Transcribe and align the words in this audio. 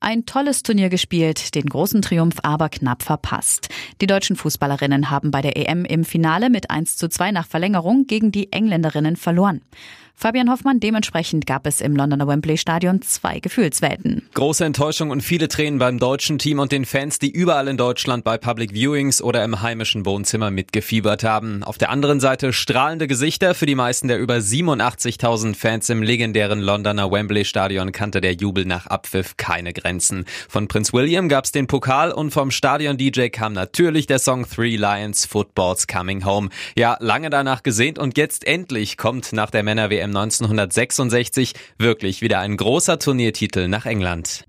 Ein 0.00 0.26
tolles 0.26 0.62
Turnier 0.62 0.90
gespielt, 0.90 1.56
den 1.56 1.66
großen 1.66 2.02
Triumph 2.02 2.36
aber 2.44 2.68
knapp 2.68 3.02
verpasst. 3.02 3.68
Die 4.00 4.06
deutschen 4.06 4.36
Fußballerinnen 4.36 5.10
haben 5.10 5.32
bei 5.32 5.42
der 5.42 5.56
EM 5.56 5.84
im 5.84 6.04
Finale 6.04 6.50
mit 6.50 6.70
1 6.70 6.96
zu 6.96 7.08
2 7.08 7.32
nach 7.32 7.48
Verlängerung 7.48 8.06
gegen 8.06 8.30
die 8.30 8.52
Engländerinnen 8.52 9.16
verloren. 9.16 9.60
Fabian 10.20 10.50
Hoffmann, 10.50 10.80
dementsprechend 10.80 11.46
gab 11.46 11.64
es 11.64 11.80
im 11.80 11.94
Londoner 11.94 12.26
Wembley 12.26 12.58
Stadion 12.58 13.02
zwei 13.02 13.38
Gefühlswelten. 13.38 14.28
Große 14.34 14.64
Enttäuschung 14.64 15.10
und 15.10 15.20
viele 15.20 15.46
Tränen 15.46 15.78
beim 15.78 16.00
deutschen 16.00 16.40
Team 16.40 16.58
und 16.58 16.72
den 16.72 16.86
Fans, 16.86 17.20
die 17.20 17.30
überall 17.30 17.68
in 17.68 17.76
Deutschland 17.76 18.24
bei 18.24 18.36
Public 18.36 18.72
Viewings 18.72 19.22
oder 19.22 19.44
im 19.44 19.62
heimischen 19.62 20.04
Wohnzimmer 20.06 20.50
mitgefiebert 20.50 21.22
haben. 21.22 21.62
Auf 21.62 21.78
der 21.78 21.90
anderen 21.90 22.18
Seite 22.18 22.52
strahlende 22.52 23.06
Gesichter 23.06 23.54
für 23.54 23.66
die 23.66 23.76
meisten 23.76 24.08
der 24.08 24.18
über 24.18 24.34
87.000 24.38 25.54
Fans 25.54 25.88
im 25.88 26.02
legendären 26.02 26.58
Londoner 26.58 27.12
Wembley 27.12 27.44
Stadion 27.44 27.92
kannte 27.92 28.20
der 28.20 28.34
Jubel 28.34 28.64
nach 28.64 28.88
Abpfiff 28.88 29.36
keine 29.36 29.72
Grenzen. 29.72 29.87
Von 30.48 30.68
Prinz 30.68 30.92
William 30.92 31.28
gab's 31.28 31.50
den 31.50 31.66
Pokal 31.66 32.12
und 32.12 32.30
vom 32.30 32.50
Stadion-DJ 32.50 33.28
kam 33.28 33.54
natürlich 33.54 34.06
der 34.06 34.18
Song 34.18 34.46
Three 34.48 34.76
Lions 34.76 35.24
Football's 35.24 35.86
Coming 35.86 36.24
Home. 36.24 36.50
Ja, 36.76 36.96
lange 37.00 37.30
danach 37.30 37.62
gesehnt 37.62 37.98
und 37.98 38.18
jetzt 38.18 38.46
endlich 38.46 38.98
kommt 38.98 39.32
nach 39.32 39.50
der 39.50 39.62
Männer-WM 39.62 40.10
1966 40.10 41.54
wirklich 41.78 42.20
wieder 42.20 42.40
ein 42.40 42.56
großer 42.56 42.98
Turniertitel 42.98 43.68
nach 43.68 43.86
England. 43.86 44.44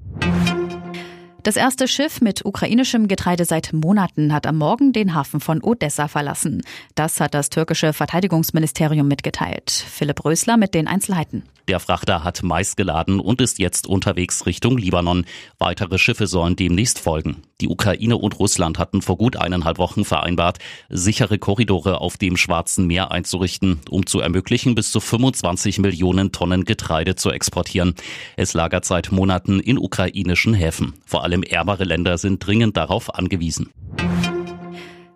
Das 1.44 1.56
erste 1.56 1.88
Schiff 1.88 2.20
mit 2.20 2.46
ukrainischem 2.46 3.08
Getreide 3.08 3.46
seit 3.46 3.72
Monaten 3.72 4.34
hat 4.34 4.46
am 4.46 4.58
Morgen 4.58 4.92
den 4.92 5.16
Hafen 5.16 5.40
von 5.40 5.64
Odessa 5.64 6.10
verlassen. 6.10 6.64
Das 6.96 7.22
hat 7.22 7.34
das 7.34 7.50
türkische 7.50 7.94
Verteidigungsministerium 7.94 9.08
mitgeteilt. 9.08 9.72
Philipp 9.72 10.26
Rösler 10.26 10.58
mit 10.58 10.74
den 10.74 10.88
Einzelheiten. 10.88 11.44
Der 11.70 11.80
Frachter 11.80 12.24
hat 12.24 12.42
Mais 12.42 12.76
geladen 12.76 13.20
und 13.20 13.42
ist 13.42 13.60
jetzt 13.60 13.86
unterwegs 13.86 14.48
Richtung 14.48 14.80
Libanon. 14.80 15.26
Weitere 15.60 16.00
Schiffe 16.00 16.26
sollen 16.26 16.56
demnächst 16.56 16.98
folgen. 16.98 17.44
Die 17.62 17.68
Ukraine 17.68 18.18
und 18.18 18.40
Russland 18.40 18.80
hatten 18.80 19.04
vor 19.04 19.18
gut 19.18 19.38
eineinhalb 19.38 19.78
Wochen 19.78 20.04
vereinbart, 20.04 20.58
sichere 20.90 21.38
Korridore 21.38 22.02
auf 22.02 22.18
dem 22.18 22.38
Schwarzen 22.38 22.88
Meer 22.88 23.12
einzurichten, 23.12 23.82
um 23.88 24.08
zu 24.08 24.20
ermöglichen, 24.20 24.74
bis 24.74 24.92
zu 24.92 25.00
25 25.00 25.78
Millionen 25.78 26.32
Tonnen 26.32 26.66
Getreide 26.66 27.14
zu 27.14 27.30
exportieren. 27.30 27.94
Es 28.36 28.56
lagert 28.56 28.86
seit 28.86 29.12
Monaten 29.12 29.60
in 29.60 29.78
ukrainischen 29.78 30.56
Häfen. 30.56 30.96
Vor 31.06 31.24
allem 31.24 31.44
ärmere 31.44 31.84
Länder 31.84 32.18
sind 32.18 32.44
dringend 32.44 32.78
darauf 32.78 33.14
angewiesen. 33.14 33.70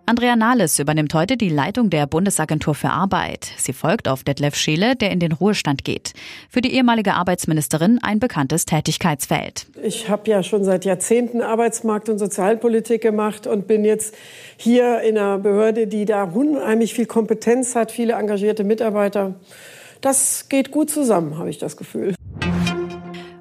Andrea 0.05 0.35
Nahles 0.35 0.79
übernimmt 0.79 1.13
heute 1.13 1.37
die 1.37 1.47
Leitung 1.47 1.89
der 1.89 2.07
Bundesagentur 2.07 2.75
für 2.75 2.89
Arbeit. 2.89 3.49
Sie 3.57 3.71
folgt 3.71 4.09
auf 4.09 4.25
Detlef 4.25 4.53
Scheele, 4.53 4.97
der 4.97 5.11
in 5.11 5.21
den 5.21 5.31
Ruhestand 5.31 5.85
geht. 5.85 6.11
Für 6.49 6.59
die 6.59 6.73
ehemalige 6.73 7.13
Arbeitsministerin 7.13 7.99
ein 8.03 8.19
bekanntes 8.19 8.65
Tätigkeitsfeld. 8.65 9.65
Ich 9.81 10.09
habe 10.09 10.29
ja 10.29 10.43
schon 10.43 10.65
seit 10.65 10.83
Jahrzehnten 10.83 11.41
Arbeitsmarkt- 11.41 12.09
und 12.09 12.19
Sozialpolitik 12.19 13.01
gemacht 13.01 13.47
und 13.47 13.65
bin 13.65 13.85
jetzt 13.85 14.13
hier 14.57 14.99
in 15.01 15.17
einer 15.17 15.37
Behörde, 15.37 15.87
die 15.87 16.03
da 16.03 16.25
unheimlich 16.25 16.93
viel 16.93 17.05
Kompetenz 17.05 17.73
hat, 17.73 17.89
viele 17.89 18.13
engagierte 18.13 18.65
Mitarbeiter. 18.65 19.35
Das 20.01 20.49
geht 20.49 20.71
gut 20.71 20.89
zusammen, 20.89 21.38
habe 21.38 21.49
ich 21.49 21.59
das 21.59 21.77
Gefühl. 21.77 22.13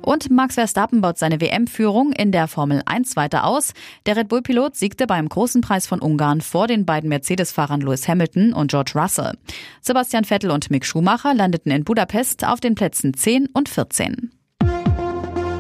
Und 0.03 0.31
Max 0.31 0.57
Verstappen 0.57 1.01
baut 1.01 1.19
seine 1.19 1.41
WM-Führung 1.41 2.13
in 2.13 2.33
der 2.33 2.49
Formel 2.49 2.83
1 2.85 3.17
weiter 3.17 3.45
aus. 3.45 3.73
Der 4.07 4.17
Red 4.17 4.29
Bull-Pilot 4.29 4.77
siegte 4.77 5.07
beim 5.07 5.29
Großen 5.29 5.61
Preis 5.61 5.87
von 5.87 6.01
Ungarn 6.01 6.41
vor 6.41 6.67
den 6.67 6.85
beiden 6.85 7.09
Mercedes-Fahrern 7.09 7.81
Lewis 7.81 8.09
Hamilton 8.09 8.53
und 8.53 8.71
George 8.71 8.93
Russell. 8.95 9.33
Sebastian 9.81 10.25
Vettel 10.25 10.51
und 10.51 10.71
Mick 10.71 10.85
Schumacher 10.85 11.35
landeten 11.35 11.71
in 11.71 11.85
Budapest 11.85 12.45
auf 12.45 12.61
den 12.61 12.75
Plätzen 12.75 13.15
10 13.15 13.49
und 13.53 13.69
14. 13.69 14.33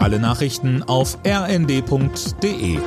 Alle 0.00 0.19
Nachrichten 0.19 0.83
auf 0.83 1.19
rnd.de 1.25 2.78